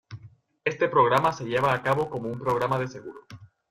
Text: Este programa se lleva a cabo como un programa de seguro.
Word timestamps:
Este 0.65 0.89
programa 0.89 1.31
se 1.31 1.45
lleva 1.45 1.75
a 1.75 1.83
cabo 1.83 2.09
como 2.09 2.27
un 2.27 2.39
programa 2.39 2.79
de 2.79 2.87
seguro. 2.87 3.27